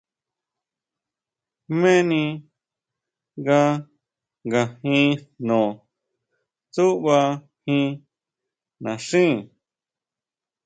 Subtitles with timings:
[1.73, 2.23] ¿Jméni
[3.39, 3.59] nga
[4.47, 5.09] ngajin
[5.41, 5.61] jno
[6.73, 7.87] tsuʼbajín
[8.83, 9.35] naxín?